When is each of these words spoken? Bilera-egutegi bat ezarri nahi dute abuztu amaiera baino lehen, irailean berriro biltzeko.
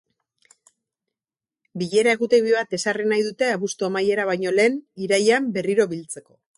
Bilera-egutegi 1.83 2.55
bat 2.57 2.75
ezarri 2.79 3.07
nahi 3.13 3.29
dute 3.31 3.53
abuztu 3.59 3.91
amaiera 3.93 4.29
baino 4.35 4.59
lehen, 4.61 4.85
irailean 5.07 5.57
berriro 5.61 5.93
biltzeko. 5.97 6.41